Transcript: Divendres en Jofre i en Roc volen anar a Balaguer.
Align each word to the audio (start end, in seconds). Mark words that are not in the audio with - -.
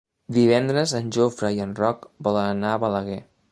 Divendres 0.37 0.93
en 0.99 1.11
Jofre 1.17 1.53
i 1.59 1.63
en 1.67 1.77
Roc 1.83 2.09
volen 2.29 2.51
anar 2.57 2.75
a 2.79 2.83
Balaguer. 2.87 3.23